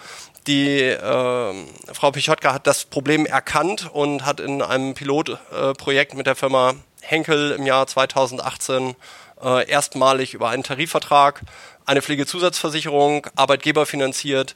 Die 0.46 0.80
äh, 0.80 1.54
Frau 1.92 2.10
Pichotka 2.10 2.52
hat 2.52 2.66
das 2.66 2.84
Problem 2.84 3.26
erkannt 3.26 3.90
und 3.92 4.24
hat 4.24 4.40
in 4.40 4.62
einem 4.62 4.94
Pilotprojekt 4.94 6.12
äh, 6.12 6.16
mit 6.16 6.26
der 6.26 6.36
Firma 6.36 6.74
Henkel 7.00 7.52
im 7.52 7.66
Jahr 7.66 7.86
2018 7.86 8.94
äh, 9.42 9.68
erstmalig 9.68 10.34
über 10.34 10.50
einen 10.50 10.62
Tarifvertrag 10.62 11.42
eine 11.86 12.00
Pflegezusatzversicherung, 12.00 13.26
arbeitgeberfinanziert, 13.36 14.54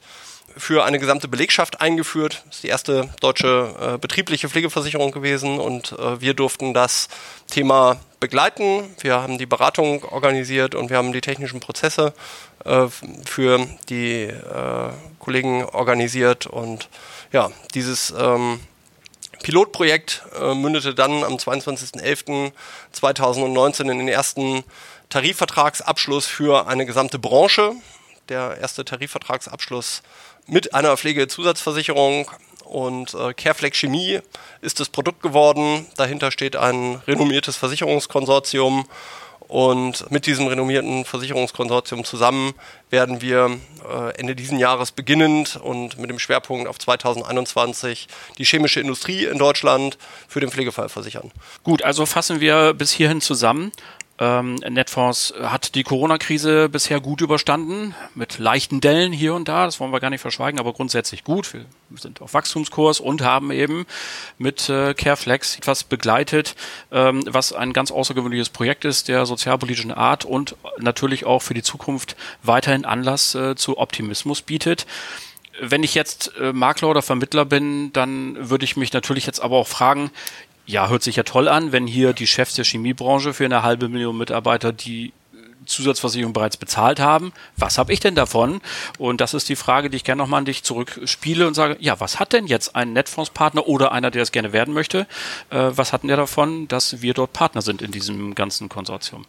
für 0.57 0.85
eine 0.85 0.99
gesamte 0.99 1.27
Belegschaft 1.27 1.81
eingeführt. 1.81 2.43
Das 2.45 2.57
ist 2.57 2.63
die 2.63 2.67
erste 2.67 3.09
deutsche 3.21 3.73
äh, 3.79 3.97
betriebliche 3.97 4.49
Pflegeversicherung 4.49 5.11
gewesen 5.11 5.59
und 5.59 5.93
äh, 5.93 6.21
wir 6.21 6.33
durften 6.33 6.73
das 6.73 7.07
Thema 7.49 7.99
begleiten. 8.19 8.95
Wir 8.99 9.21
haben 9.21 9.37
die 9.37 9.45
Beratung 9.45 10.03
organisiert 10.03 10.73
und 10.75 10.89
wir 10.89 10.97
haben 10.97 11.13
die 11.13 11.21
technischen 11.21 11.59
Prozesse 11.59 12.13
äh, 12.65 12.87
für 13.25 13.67
die 13.89 14.23
äh, 14.23 14.89
Kollegen 15.19 15.63
organisiert 15.65 16.47
und 16.47 16.89
ja, 17.31 17.51
dieses 17.73 18.13
ähm, 18.17 18.59
Pilotprojekt 19.43 20.23
äh, 20.39 20.53
mündete 20.53 20.93
dann 20.93 21.23
am 21.23 21.35
22.11.2019 21.35 23.91
in 23.91 23.97
den 23.99 24.07
ersten 24.07 24.63
Tarifvertragsabschluss 25.09 26.27
für 26.27 26.67
eine 26.67 26.85
gesamte 26.85 27.19
Branche. 27.19 27.73
Der 28.27 28.57
erste 28.59 28.83
Tarifvertragsabschluss 28.85 30.03
mit 30.49 30.73
einer 30.73 30.97
Pflegezusatzversicherung 30.97 32.29
und 32.65 33.13
äh, 33.13 33.33
Careflex 33.33 33.77
Chemie 33.77 34.19
ist 34.61 34.79
das 34.79 34.89
Produkt 34.89 35.21
geworden. 35.21 35.87
Dahinter 35.97 36.31
steht 36.31 36.55
ein 36.55 37.01
renommiertes 37.07 37.55
Versicherungskonsortium 37.57 38.85
und 39.49 40.11
mit 40.11 40.27
diesem 40.27 40.45
renommierten 40.45 41.05
Versicherungskonsortium 41.05 42.03
zusammen 42.05 42.53
werden 42.91 43.19
wir 43.23 43.57
äh, 43.89 44.15
Ende 44.19 44.35
diesen 44.35 44.59
Jahres 44.59 44.91
beginnend 44.91 45.55
und 45.55 45.97
mit 45.97 46.11
dem 46.11 46.19
Schwerpunkt 46.19 46.67
auf 46.67 46.77
2021 46.77 48.07
die 48.37 48.45
chemische 48.45 48.79
Industrie 48.79 49.25
in 49.25 49.39
Deutschland 49.39 49.97
für 50.27 50.39
den 50.39 50.51
Pflegefall 50.51 50.87
versichern. 50.87 51.31
Gut, 51.63 51.81
also 51.81 52.05
fassen 52.05 52.41
wir 52.41 52.75
bis 52.75 52.91
hierhin 52.91 53.21
zusammen. 53.21 53.71
Ähm, 54.19 54.55
Netfonds 54.55 55.33
hat 55.41 55.75
die 55.75 55.83
Corona-Krise 55.83 56.67
bisher 56.67 56.99
gut 56.99 57.21
überstanden, 57.21 57.95
mit 58.15 58.37
leichten 58.37 58.81
Dellen 58.81 59.13
hier 59.13 59.33
und 59.33 59.47
da, 59.47 59.65
das 59.65 59.79
wollen 59.79 59.93
wir 59.93 60.01
gar 60.01 60.09
nicht 60.09 60.19
verschweigen, 60.19 60.59
aber 60.59 60.73
grundsätzlich 60.73 61.23
gut. 61.23 61.53
Wir 61.53 61.65
sind 61.95 62.21
auf 62.21 62.33
Wachstumskurs 62.33 62.99
und 62.99 63.21
haben 63.21 63.51
eben 63.51 63.85
mit 64.37 64.67
äh, 64.67 64.93
Careflex 64.93 65.57
etwas 65.57 65.85
begleitet, 65.85 66.55
ähm, 66.91 67.23
was 67.27 67.53
ein 67.53 67.71
ganz 67.71 67.91
außergewöhnliches 67.91 68.49
Projekt 68.49 68.83
ist, 68.83 69.07
der 69.07 69.25
sozialpolitischen 69.25 69.93
Art 69.93 70.25
und 70.25 70.57
natürlich 70.77 71.25
auch 71.25 71.41
für 71.41 71.53
die 71.53 71.63
Zukunft 71.63 72.17
weiterhin 72.43 72.83
Anlass 72.83 73.35
äh, 73.35 73.55
zu 73.55 73.77
Optimismus 73.77 74.41
bietet 74.41 74.85
wenn 75.61 75.83
ich 75.83 75.95
jetzt 75.95 76.31
äh, 76.39 76.53
Makler 76.53 76.89
oder 76.89 77.01
Vermittler 77.01 77.45
bin, 77.45 77.91
dann 77.93 78.49
würde 78.49 78.63
ich 78.63 78.77
mich 78.77 78.93
natürlich 78.93 79.25
jetzt 79.25 79.41
aber 79.41 79.57
auch 79.57 79.67
fragen, 79.67 80.11
ja, 80.69 80.87
hört 80.87 81.01
sich 81.01 81.15
ja 81.15 81.23
toll 81.23 81.47
an, 81.47 81.71
wenn 81.71 81.87
hier 81.87 82.13
die 82.13 82.27
Chefs 82.27 82.53
der 82.53 82.63
Chemiebranche 82.63 83.33
für 83.33 83.45
eine 83.45 83.63
halbe 83.63 83.89
Million 83.89 84.15
Mitarbeiter 84.15 84.71
die 84.71 85.13
Zusatzversicherung 85.65 86.31
bereits 86.31 86.57
bezahlt 86.57 86.99
haben. 86.99 87.33
Was 87.57 87.79
habe 87.79 87.91
ich 87.91 87.99
denn 87.99 88.13
davon? 88.13 88.61
Und 88.99 89.19
das 89.19 89.33
ist 89.33 89.49
die 89.49 89.55
Frage, 89.55 89.89
die 89.89 89.97
ich 89.97 90.03
gerne 90.03 90.21
nochmal 90.21 90.39
an 90.39 90.45
dich 90.45 90.63
zurückspiele 90.63 91.47
und 91.47 91.55
sage, 91.55 91.75
ja, 91.79 91.99
was 91.99 92.19
hat 92.19 92.33
denn 92.33 92.45
jetzt 92.45 92.75
ein 92.75 92.93
Netfondspartner 92.93 93.67
oder 93.67 93.91
einer, 93.91 94.11
der 94.11 94.21
es 94.21 94.31
gerne 94.31 94.53
werden 94.53 94.73
möchte, 94.73 95.07
äh, 95.49 95.71
was 95.71 95.91
hatten 95.91 96.07
der 96.07 96.17
davon, 96.17 96.67
dass 96.67 97.01
wir 97.01 97.15
dort 97.15 97.33
Partner 97.33 97.63
sind 97.63 97.81
in 97.81 97.91
diesem 97.91 98.35
ganzen 98.35 98.69
Konsortium? 98.69 99.25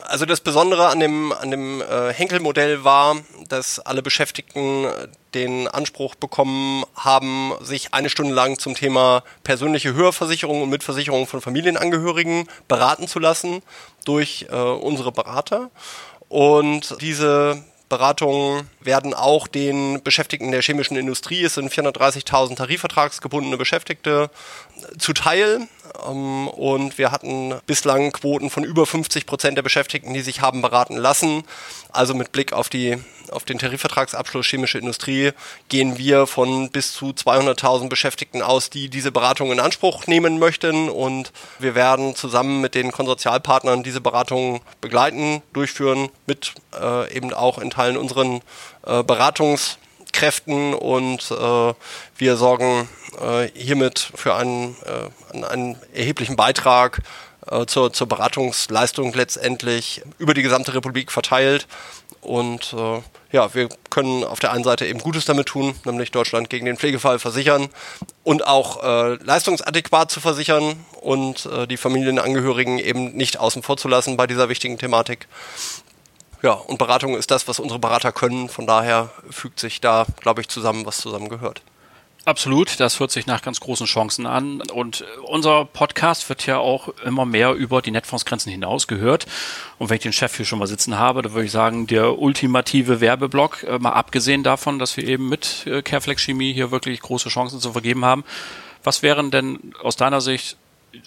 Also 0.00 0.26
das 0.26 0.40
Besondere 0.40 0.88
an 0.88 1.00
dem, 1.00 1.32
an 1.32 1.50
dem 1.50 1.80
äh, 1.80 2.12
Henkel-Modell 2.12 2.84
war, 2.84 3.16
dass 3.48 3.78
alle 3.78 4.02
Beschäftigten 4.02 4.86
den 5.34 5.66
Anspruch 5.66 6.14
bekommen 6.14 6.84
haben, 6.94 7.52
sich 7.62 7.94
eine 7.94 8.10
Stunde 8.10 8.34
lang 8.34 8.58
zum 8.58 8.74
Thema 8.74 9.22
persönliche 9.44 9.94
Hörversicherung 9.94 10.62
und 10.62 10.68
Mitversicherung 10.68 11.26
von 11.26 11.40
Familienangehörigen 11.40 12.48
beraten 12.68 13.08
zu 13.08 13.18
lassen 13.18 13.62
durch 14.04 14.46
äh, 14.50 14.56
unsere 14.56 15.10
Berater. 15.10 15.70
Und 16.28 17.00
diese 17.00 17.62
Beratungen 17.88 18.68
werden 18.80 19.14
auch 19.14 19.46
den 19.46 20.02
Beschäftigten 20.02 20.50
der 20.50 20.62
chemischen 20.62 20.96
Industrie, 20.96 21.44
es 21.44 21.54
sind 21.54 21.72
430.000 21.72 22.56
tarifvertragsgebundene 22.56 23.56
Beschäftigte, 23.56 24.30
zuteil. 24.98 25.68
Ähm, 26.06 26.48
und 26.48 26.98
wir 26.98 27.12
hatten 27.12 27.54
bislang 27.66 28.12
Quoten 28.12 28.50
von 28.50 28.64
über 28.64 28.86
50 28.86 29.26
Prozent 29.26 29.56
der 29.56 29.62
Beschäftigten, 29.62 30.14
die 30.14 30.20
sich 30.20 30.40
haben 30.40 30.62
beraten 30.62 30.96
lassen. 30.96 31.44
Also 31.96 32.12
mit 32.12 32.30
Blick 32.30 32.52
auf, 32.52 32.68
die, 32.68 32.98
auf 33.30 33.44
den 33.44 33.58
Tarifvertragsabschluss 33.58 34.46
chemische 34.46 34.78
Industrie 34.78 35.32
gehen 35.70 35.96
wir 35.96 36.26
von 36.26 36.70
bis 36.70 36.92
zu 36.92 37.06
200.000 37.06 37.88
Beschäftigten 37.88 38.42
aus, 38.42 38.68
die 38.68 38.90
diese 38.90 39.10
Beratung 39.10 39.50
in 39.50 39.60
Anspruch 39.60 40.06
nehmen 40.06 40.38
möchten. 40.38 40.90
Und 40.90 41.32
wir 41.58 41.74
werden 41.74 42.14
zusammen 42.14 42.60
mit 42.60 42.74
den 42.74 42.92
Konsortialpartnern 42.92 43.82
diese 43.82 44.02
Beratung 44.02 44.60
begleiten, 44.82 45.42
durchführen, 45.54 46.10
mit 46.26 46.52
äh, 46.78 47.10
eben 47.16 47.32
auch 47.32 47.58
in 47.58 47.70
Teilen 47.70 47.96
unseren 47.96 48.42
äh, 48.86 49.02
Beratungskräften 49.02 50.74
und 50.74 51.30
äh, 51.30 51.74
wir 52.18 52.36
sorgen 52.36 52.88
äh, 53.20 53.48
hiermit 53.54 54.10
für 54.14 54.34
einen, 54.34 54.76
äh, 54.84 55.44
einen 55.46 55.76
erheblichen 55.94 56.36
Beitrag 56.36 57.00
äh, 57.50 57.66
zur, 57.66 57.92
zur 57.92 58.08
Beratungsleistung 58.08 59.12
letztendlich 59.14 60.02
über 60.18 60.34
die 60.34 60.42
gesamte 60.42 60.74
Republik 60.74 61.12
verteilt. 61.12 61.66
Und 62.20 62.72
äh, 62.72 63.00
ja, 63.32 63.54
wir 63.54 63.68
können 63.90 64.24
auf 64.24 64.40
der 64.40 64.52
einen 64.52 64.64
Seite 64.64 64.86
eben 64.86 64.98
Gutes 64.98 65.24
damit 65.24 65.46
tun, 65.46 65.74
nämlich 65.84 66.10
Deutschland 66.10 66.50
gegen 66.50 66.66
den 66.66 66.76
Pflegefall 66.76 67.18
versichern 67.18 67.68
und 68.24 68.46
auch 68.46 68.82
äh, 68.82 69.14
leistungsadäquat 69.22 70.10
zu 70.10 70.20
versichern 70.20 70.74
und 71.00 71.46
äh, 71.46 71.66
die 71.66 71.76
Familienangehörigen 71.76 72.78
eben 72.78 73.12
nicht 73.12 73.38
außen 73.38 73.62
vor 73.62 73.76
zu 73.76 73.88
lassen 73.88 74.16
bei 74.16 74.26
dieser 74.26 74.48
wichtigen 74.48 74.78
Thematik. 74.78 75.28
Ja, 76.42 76.52
und 76.52 76.78
Beratung 76.78 77.16
ist 77.16 77.30
das, 77.30 77.48
was 77.48 77.58
unsere 77.58 77.78
Berater 77.78 78.12
können. 78.12 78.48
Von 78.48 78.66
daher 78.66 79.10
fügt 79.30 79.58
sich 79.58 79.80
da, 79.80 80.06
glaube 80.20 80.40
ich, 80.40 80.48
zusammen, 80.48 80.86
was 80.86 80.98
zusammengehört. 80.98 81.62
Absolut, 82.26 82.80
das 82.80 82.98
hört 82.98 83.12
sich 83.12 83.28
nach 83.28 83.40
ganz 83.40 83.60
großen 83.60 83.86
Chancen 83.86 84.26
an. 84.26 84.60
Und 84.60 85.04
unser 85.22 85.64
Podcast 85.64 86.28
wird 86.28 86.44
ja 86.44 86.58
auch 86.58 86.88
immer 87.04 87.24
mehr 87.24 87.52
über 87.52 87.80
die 87.80 87.92
Netfondsgrenzen 87.92 88.50
hinaus 88.50 88.88
gehört. 88.88 89.26
Und 89.78 89.90
wenn 89.90 89.98
ich 89.98 90.02
den 90.02 90.12
Chef 90.12 90.36
hier 90.36 90.44
schon 90.44 90.58
mal 90.58 90.66
sitzen 90.66 90.98
habe, 90.98 91.22
dann 91.22 91.34
würde 91.34 91.44
ich 91.46 91.52
sagen, 91.52 91.86
der 91.86 92.18
ultimative 92.18 93.00
Werbeblock, 93.00 93.62
äh, 93.62 93.78
mal 93.78 93.92
abgesehen 93.92 94.42
davon, 94.42 94.80
dass 94.80 94.96
wir 94.96 95.06
eben 95.06 95.28
mit 95.28 95.68
äh, 95.68 95.82
Careflex 95.82 96.20
Chemie 96.20 96.52
hier 96.52 96.72
wirklich 96.72 97.00
große 97.00 97.28
Chancen 97.28 97.60
zu 97.60 97.70
vergeben 97.70 98.04
haben. 98.04 98.24
Was 98.82 99.04
wären 99.04 99.30
denn 99.30 99.72
aus 99.80 99.94
deiner 99.94 100.20
Sicht 100.20 100.56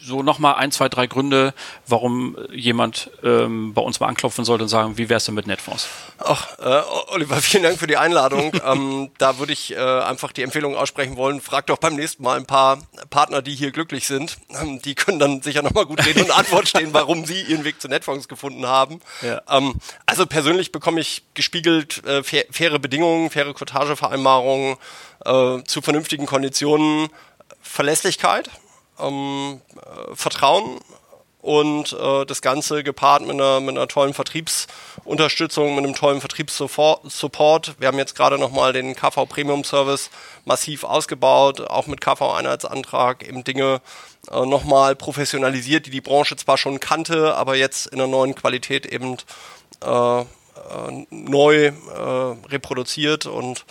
so 0.01 0.23
nochmal 0.23 0.55
ein, 0.55 0.71
zwei, 0.71 0.89
drei 0.89 1.07
Gründe, 1.07 1.53
warum 1.87 2.37
jemand 2.51 3.11
ähm, 3.23 3.73
bei 3.73 3.81
uns 3.81 3.99
mal 3.99 4.07
anklopfen 4.07 4.45
sollte 4.45 4.63
und 4.63 4.69
sagen, 4.69 4.97
wie 4.97 5.09
wär's 5.09 5.25
denn 5.25 5.35
mit 5.35 5.47
Netfonds? 5.47 5.87
Ach, 6.19 6.57
äh, 6.59 6.81
Oliver, 7.13 7.37
vielen 7.37 7.63
Dank 7.63 7.79
für 7.79 7.87
die 7.87 7.97
Einladung. 7.97 8.51
ähm, 8.65 9.11
da 9.17 9.39
würde 9.39 9.53
ich 9.53 9.73
äh, 9.73 9.77
einfach 9.77 10.31
die 10.31 10.43
Empfehlung 10.43 10.75
aussprechen 10.75 11.17
wollen, 11.17 11.41
frag 11.41 11.67
doch 11.67 11.77
beim 11.77 11.95
nächsten 11.95 12.23
Mal 12.23 12.37
ein 12.37 12.45
paar 12.45 12.79
Partner, 13.09 13.41
die 13.41 13.55
hier 13.55 13.71
glücklich 13.71 14.07
sind. 14.07 14.37
Ähm, 14.61 14.81
die 14.81 14.95
können 14.95 15.19
dann 15.19 15.41
sicher 15.41 15.61
nochmal 15.61 15.85
gut 15.85 16.05
reden 16.05 16.23
und 16.23 16.31
Antwort 16.31 16.67
stehen, 16.67 16.93
warum 16.93 17.25
sie 17.25 17.41
ihren 17.41 17.63
Weg 17.63 17.81
zu 17.81 17.87
Netfonds 17.87 18.27
gefunden 18.27 18.65
haben. 18.65 19.01
Ja. 19.21 19.41
Ähm, 19.49 19.75
also 20.05 20.25
persönlich 20.25 20.71
bekomme 20.71 21.01
ich 21.01 21.23
gespiegelt 21.33 22.03
äh, 22.05 22.23
faire 22.23 22.79
Bedingungen, 22.79 23.29
faire 23.29 23.53
Quotagevereinbarungen 23.53 24.77
äh, 25.25 25.63
zu 25.63 25.81
vernünftigen 25.81 26.25
Konditionen, 26.25 27.09
Verlässlichkeit 27.61 28.49
ähm, 29.01 29.61
äh, 29.75 30.15
Vertrauen 30.15 30.79
und 31.41 31.93
äh, 31.93 32.25
das 32.25 32.41
Ganze 32.41 32.83
gepaart 32.83 33.21
mit 33.21 33.31
einer, 33.31 33.61
mit 33.61 33.77
einer 33.77 33.87
tollen 33.87 34.13
Vertriebsunterstützung, 34.13 35.75
mit 35.75 35.85
einem 35.85 35.95
tollen 35.95 36.19
Vertriebssupport. 36.19 37.75
Wir 37.79 37.87
haben 37.87 37.97
jetzt 37.97 38.15
gerade 38.15 38.37
nochmal 38.37 38.73
den 38.73 38.95
KV 38.95 39.25
Premium 39.25 39.63
Service 39.63 40.09
massiv 40.43 40.83
ausgebaut, 40.83 41.61
auch 41.61 41.87
mit 41.87 42.01
KV 42.01 42.33
Einheitsantrag, 42.33 43.25
eben 43.27 43.43
Dinge 43.43 43.81
äh, 44.29 44.45
nochmal 44.45 44.95
professionalisiert, 44.95 45.85
die 45.85 45.91
die 45.91 46.01
Branche 46.01 46.35
zwar 46.35 46.57
schon 46.57 46.79
kannte, 46.81 47.35
aber 47.35 47.55
jetzt 47.55 47.87
in 47.87 48.01
einer 48.01 48.09
neuen 48.09 48.35
Qualität 48.35 48.85
eben 48.85 49.15
äh, 49.81 50.23
äh, 50.69 51.05
neu 51.09 51.67
äh, 51.67 51.71
reproduziert 52.49 53.25
und 53.25 53.65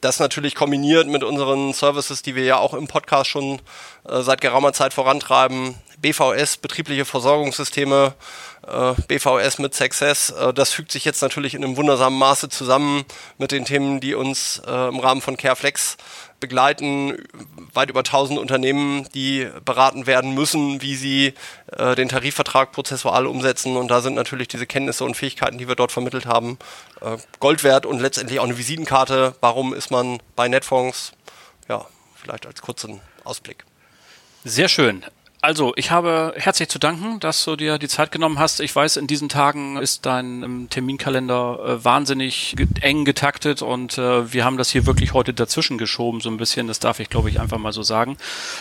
das 0.00 0.18
natürlich 0.18 0.54
kombiniert 0.54 1.08
mit 1.08 1.24
unseren 1.24 1.72
Services, 1.72 2.22
die 2.22 2.34
wir 2.34 2.44
ja 2.44 2.58
auch 2.58 2.74
im 2.74 2.86
Podcast 2.86 3.30
schon 3.30 3.60
äh, 4.06 4.20
seit 4.20 4.40
geraumer 4.40 4.72
Zeit 4.72 4.92
vorantreiben. 4.92 5.74
BVS, 6.00 6.58
betriebliche 6.58 7.04
Versorgungssysteme, 7.04 8.14
BVS 8.62 9.58
mit 9.58 9.74
Success, 9.74 10.30
äh, 10.30 10.52
das 10.52 10.72
fügt 10.72 10.92
sich 10.92 11.04
jetzt 11.04 11.22
natürlich 11.22 11.54
in 11.54 11.64
einem 11.64 11.76
wundersamen 11.76 12.18
Maße 12.18 12.48
zusammen 12.48 13.04
mit 13.38 13.52
den 13.52 13.64
Themen, 13.64 14.00
die 14.00 14.14
uns 14.14 14.60
äh, 14.66 14.88
im 14.88 15.00
Rahmen 15.00 15.20
von 15.20 15.36
Careflex 15.36 15.96
begleiten 16.40 17.16
weit 17.74 17.90
über 17.90 18.00
1000 18.00 18.38
Unternehmen, 18.38 19.08
die 19.14 19.48
beraten 19.64 20.06
werden 20.06 20.34
müssen, 20.34 20.80
wie 20.82 20.94
sie 20.94 21.34
äh, 21.76 21.94
den 21.94 22.08
Tarifvertrag 22.08 22.72
prozessual 22.72 23.26
umsetzen. 23.26 23.76
Und 23.76 23.88
da 23.88 24.00
sind 24.00 24.14
natürlich 24.14 24.48
diese 24.48 24.66
Kenntnisse 24.66 25.04
und 25.04 25.16
Fähigkeiten, 25.16 25.58
die 25.58 25.68
wir 25.68 25.74
dort 25.74 25.92
vermittelt 25.92 26.26
haben, 26.26 26.58
äh, 27.00 27.16
Gold 27.40 27.64
wert 27.64 27.86
und 27.86 28.00
letztendlich 28.00 28.40
auch 28.40 28.44
eine 28.44 28.58
Visitenkarte. 28.58 29.34
Warum 29.40 29.74
ist 29.74 29.90
man 29.90 30.20
bei 30.36 30.48
Netfonds? 30.48 31.12
Ja, 31.68 31.86
vielleicht 32.14 32.46
als 32.46 32.62
kurzen 32.62 33.00
Ausblick. 33.24 33.64
Sehr 34.44 34.68
schön. 34.68 35.04
Also, 35.40 35.72
ich 35.76 35.92
habe 35.92 36.34
herzlich 36.36 36.68
zu 36.68 36.80
danken, 36.80 37.20
dass 37.20 37.44
du 37.44 37.54
dir 37.54 37.78
die 37.78 37.86
Zeit 37.86 38.10
genommen 38.10 38.40
hast. 38.40 38.58
Ich 38.58 38.74
weiß, 38.74 38.96
in 38.96 39.06
diesen 39.06 39.28
Tagen 39.28 39.76
ist 39.76 40.04
dein 40.04 40.42
ähm, 40.42 40.68
Terminkalender 40.68 41.60
äh, 41.64 41.84
wahnsinnig 41.84 42.56
eng 42.80 43.04
getaktet 43.04 43.62
und 43.62 43.98
äh, 43.98 44.32
wir 44.32 44.44
haben 44.44 44.56
das 44.56 44.70
hier 44.70 44.84
wirklich 44.84 45.12
heute 45.12 45.32
dazwischen 45.32 45.78
geschoben, 45.78 46.20
so 46.20 46.28
ein 46.28 46.38
bisschen. 46.38 46.66
Das 46.66 46.80
darf 46.80 46.98
ich, 46.98 47.08
glaube 47.08 47.30
ich, 47.30 47.38
einfach 47.38 47.58
mal 47.58 47.72
so 47.72 47.84
sagen. 47.84 48.16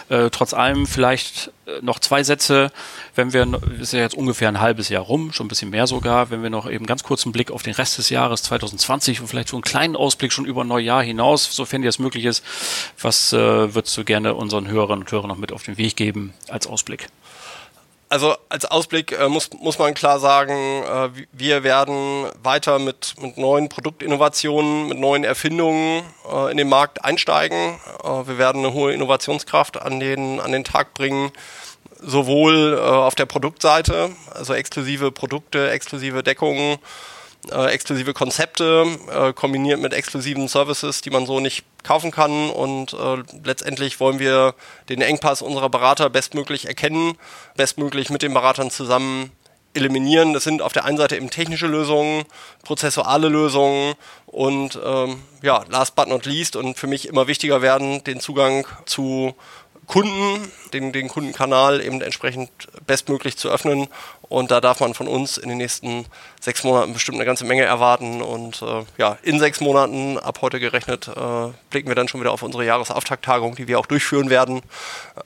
Äh, 0.09 0.29
trotz 0.29 0.53
allem 0.53 0.85
vielleicht 0.85 1.51
noch 1.81 1.99
zwei 1.99 2.23
Sätze, 2.23 2.71
wenn 3.15 3.33
wir, 3.33 3.45
ist 3.81 3.91
ja 3.91 3.99
jetzt 3.99 4.15
ungefähr 4.15 4.47
ein 4.47 4.61
halbes 4.61 4.87
Jahr 4.87 5.03
rum, 5.03 5.33
schon 5.33 5.47
ein 5.47 5.49
bisschen 5.49 5.69
mehr 5.69 5.85
sogar, 5.85 6.29
wenn 6.29 6.41
wir 6.41 6.49
noch 6.49 6.69
eben 6.69 6.85
ganz 6.85 7.03
kurz 7.03 7.25
einen 7.25 7.33
Blick 7.33 7.51
auf 7.51 7.61
den 7.61 7.73
Rest 7.73 7.97
des 7.97 8.09
Jahres 8.09 8.41
2020 8.43 9.19
und 9.19 9.27
vielleicht 9.27 9.49
so 9.49 9.57
einen 9.57 9.63
kleinen 9.63 9.97
Ausblick 9.97 10.31
schon 10.31 10.45
über 10.45 10.63
Neujahr 10.63 11.03
hinaus, 11.03 11.43
sofern 11.53 11.81
dir 11.81 11.89
das 11.89 11.99
möglich 11.99 12.23
ist, 12.23 12.41
was 13.01 13.33
würdest 13.33 13.97
du 13.97 14.05
gerne 14.05 14.33
unseren 14.35 14.69
Hörerinnen 14.69 15.03
und 15.03 15.11
Hörern 15.11 15.27
noch 15.27 15.37
mit 15.37 15.51
auf 15.51 15.63
den 15.63 15.77
Weg 15.77 15.97
geben 15.97 16.33
als 16.47 16.66
Ausblick? 16.67 17.09
Also 18.09 18.35
als 18.47 18.63
Ausblick 18.63 19.11
äh, 19.11 19.27
muss, 19.27 19.49
muss 19.59 19.79
man 19.79 19.93
klar 19.93 20.19
sagen, 20.19 20.53
äh, 20.83 21.09
wir 21.33 21.63
werden 21.63 22.27
weiter 22.41 22.79
mit, 22.79 23.15
mit 23.19 23.37
neuen 23.37 23.67
Produktinnovationen, 23.67 24.87
mit 24.87 24.97
neuen 24.97 25.25
Erfindungen 25.25 26.03
äh, 26.31 26.51
in 26.51 26.57
den 26.57 26.69
Markt 26.69 27.03
einsteigen. 27.03 27.79
Äh, 28.03 28.07
wir 28.27 28.37
werden 28.37 28.63
eine 28.63 28.73
hohe 28.73 28.93
Innovationskraft 28.93 29.81
an 29.81 29.99
den, 29.99 30.39
an 30.39 30.53
den 30.53 30.63
Tag 30.63 30.93
bringen, 30.93 31.31
sowohl 32.01 32.77
äh, 32.77 32.81
auf 32.81 33.15
der 33.15 33.25
Produktseite, 33.25 34.11
also 34.33 34.53
exklusive 34.53 35.11
Produkte, 35.11 35.69
exklusive 35.69 36.23
Deckungen, 36.23 36.77
äh, 37.51 37.65
exklusive 37.67 38.13
Konzepte 38.13 38.85
äh, 39.11 39.33
kombiniert 39.33 39.79
mit 39.79 39.93
exklusiven 39.93 40.47
Services, 40.47 41.01
die 41.01 41.09
man 41.09 41.25
so 41.25 41.39
nicht 41.39 41.63
kaufen 41.83 42.11
kann. 42.11 42.49
Und 42.49 42.93
äh, 42.93 43.23
letztendlich 43.43 43.99
wollen 43.99 44.19
wir 44.19 44.55
den 44.89 45.01
Engpass 45.01 45.41
unserer 45.41 45.69
Berater 45.69 46.09
bestmöglich 46.09 46.67
erkennen, 46.67 47.17
bestmöglich 47.55 48.09
mit 48.09 48.21
den 48.21 48.33
Beratern 48.33 48.71
zusammen 48.71 49.31
eliminieren. 49.73 50.33
Das 50.33 50.43
sind 50.43 50.61
auf 50.61 50.73
der 50.73 50.85
einen 50.85 50.97
Seite 50.97 51.15
eben 51.15 51.29
technische 51.29 51.67
Lösungen, 51.67 52.25
prozessuale 52.63 53.29
Lösungen 53.29 53.95
und 54.25 54.79
ähm, 54.83 55.21
ja, 55.41 55.63
last 55.69 55.95
but 55.95 56.07
not 56.07 56.25
least 56.25 56.55
und 56.55 56.77
für 56.77 56.87
mich 56.87 57.07
immer 57.07 57.27
wichtiger 57.27 57.61
werden, 57.61 58.03
den 58.03 58.19
Zugang 58.19 58.67
zu 58.85 59.35
Kunden, 59.87 60.51
den, 60.73 60.91
den 60.91 61.07
Kundenkanal 61.07 61.81
eben 61.81 62.01
entsprechend 62.01 62.49
bestmöglich 62.85 63.37
zu 63.37 63.49
öffnen. 63.49 63.87
Und 64.29 64.51
da 64.51 64.59
darf 64.59 64.81
man 64.81 64.93
von 64.93 65.07
uns 65.07 65.37
in 65.37 65.47
den 65.47 65.57
nächsten 65.57 66.05
sechs 66.41 66.65
Monaten 66.65 66.91
bestimmt 66.91 67.15
eine 67.15 67.23
ganze 67.23 67.45
Menge 67.45 67.63
erwarten. 67.63 68.21
Und 68.21 68.61
äh, 68.61 68.83
ja, 68.97 69.17
in 69.23 69.39
sechs 69.39 69.61
Monaten, 69.61 70.17
ab 70.17 70.39
heute 70.41 70.59
gerechnet, 70.59 71.07
äh, 71.07 71.47
blicken 71.69 71.87
wir 71.87 71.95
dann 71.95 72.09
schon 72.09 72.19
wieder 72.19 72.33
auf 72.33 72.43
unsere 72.43 72.65
Jahresauftakttagung, 72.65 73.55
die 73.55 73.69
wir 73.69 73.79
auch 73.79 73.85
durchführen 73.85 74.29
werden, 74.29 74.61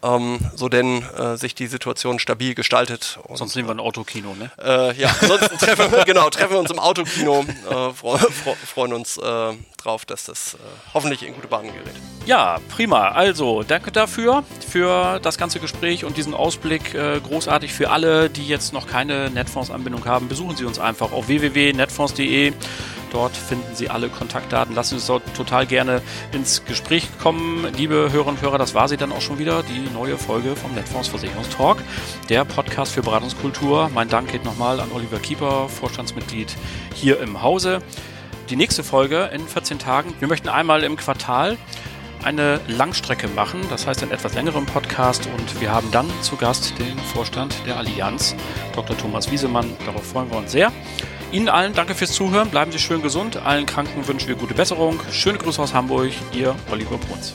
ähm, 0.03 0.39
so 0.56 0.70
denn 0.70 1.03
äh, 1.18 1.38
sich 1.38 1.56
die 1.56 1.65
Situation 1.65 2.20
stabil 2.20 2.53
gestaltet. 2.53 3.20
Und, 3.24 3.38
sonst 3.38 3.56
nehmen 3.56 3.68
wir 3.68 3.74
ein 3.74 3.80
Autokino, 3.80 4.36
ne? 4.36 4.51
Äh, 4.63 4.96
ja, 5.01 5.10
ansonsten 5.22 5.58
treffen 5.58 5.91
wir, 5.91 6.06
genau, 6.06 6.30
treffen 6.30 6.51
wir 6.51 6.60
uns 6.60 6.70
im 6.70 6.80
Autokino, 6.80 7.44
äh, 7.68 7.94
fre 7.94 8.20
fre 8.20 8.56
freuen 8.56 8.94
uns 8.94 9.18
äh, 9.18 9.53
drauf, 9.84 10.06
dass 10.06 10.26
das 10.26 10.58
hoffentlich 10.94 11.24
in 11.24 11.34
gute 11.34 11.48
Bahnen 11.48 11.68
gerät. 11.68 11.96
Ja, 12.26 12.60
prima. 12.70 13.10
Also, 13.10 13.64
danke 13.64 13.92
dafür, 13.92 14.44
für 14.68 15.20
das 15.20 15.38
ganze 15.38 15.60
Gespräch 15.60 16.06
und 16.06 16.18
diesen 16.18 16.34
Ausblick. 16.34 16.94
großartig 16.94 17.74
für 17.74 17.90
alle, 17.90 18.30
die 18.30 18.48
jetzt 18.48 18.74
noch 18.74 18.88
keine 18.88 19.30
Netfonds-Anbindung 19.30 20.06
haben. 20.06 20.28
Besuchen 20.28 20.56
Sie 20.56 20.66
uns 20.66 20.80
einfach 20.80 21.12
auf 21.12 21.28
www.netfonds.de. 21.28 22.54
Dort 23.12 23.36
finden 23.36 23.76
Sie 23.76 23.90
alle 23.90 24.08
Kontaktdaten. 24.08 24.74
Lassen 24.74 24.92
Sie 24.92 24.96
uns 24.96 25.08
dort 25.08 25.24
total 25.36 25.66
gerne 25.66 26.02
ins 26.32 26.64
Gespräch 26.64 27.10
kommen. 27.22 27.68
Liebe 27.76 28.10
Hörerinnen 28.12 28.38
und 28.38 28.42
Hörer, 28.42 28.58
das 28.58 28.74
war 28.74 28.88
sie 28.88 28.96
dann 28.96 29.12
auch 29.12 29.20
schon 29.20 29.38
wieder, 29.38 29.64
die 29.64 29.94
neue 29.94 30.18
Folge 30.18 30.56
vom 30.56 30.74
Netfonds 30.74 31.10
Versicherungstalk, 31.10 31.84
der 32.30 32.46
Podcast 32.46 32.94
für 32.94 33.02
Beratungskultur. 33.02 33.90
Mein 33.94 34.08
Dank 34.08 34.32
geht 34.32 34.46
nochmal 34.46 34.80
an 34.80 34.92
Oliver 34.94 35.20
Kieper, 35.20 35.68
Vorstandsmitglied 35.68 36.56
hier 36.96 37.20
im 37.20 37.42
Hause. 37.42 37.82
Die 38.51 38.58
nächste 38.58 38.84
Folge 38.84 39.29
in 39.34 39.48
14 39.48 39.79
Tagen. 39.79 40.13
Wir 40.20 40.27
möchten 40.27 40.50
einmal 40.50 40.84
im 40.84 40.98
Quartal 40.98 41.58
eine 42.22 42.60
Langstrecke 42.67 43.29
machen, 43.29 43.62
das 43.70 43.88
heißt 43.88 44.03
einen 44.03 44.12
etwas 44.12 44.34
längeren 44.34 44.65
Podcast 44.65 45.25
und 45.38 45.62
wir 45.62 45.72
haben 45.72 45.89
dann 45.91 46.05
zu 46.22 46.36
Gast 46.36 46.77
den 46.77 47.00
Vorstand 47.00 47.55
der 47.65 47.77
Allianz, 47.77 48.36
Dr. 48.75 48.98
Thomas 48.98 49.31
Wiesemann. 49.31 49.74
Darauf 49.86 50.05
freuen 50.05 50.29
wir 50.29 50.38
uns 50.38 50.51
sehr. 50.51 50.70
Ihnen 51.31 51.48
allen 51.48 51.74
danke 51.74 51.96
fürs 51.96 52.12
Zuhören, 52.12 52.50
bleiben 52.50 52.74
Sie 52.74 52.79
schön 52.79 53.01
gesund, 53.01 53.38
allen 53.38 53.65
Kranken 53.65 54.05
wünschen 54.05 54.27
wir 54.27 54.36
gute 54.36 54.53
Besserung. 54.53 55.00
Schöne 55.13 55.38
Grüße 55.38 55.62
aus 55.62 55.74
Hamburg, 55.74 56.12
Ihr 56.34 56.53
Oliver 56.70 56.98
Bruns. 56.98 57.34